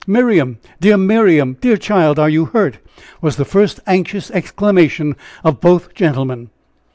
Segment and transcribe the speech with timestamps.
[0.07, 0.57] "Miriam!
[0.79, 1.57] dear Miriam!
[1.61, 2.79] dear child, are you hurt?"
[3.21, 6.49] was the first anxious exclamation of both gentlemen.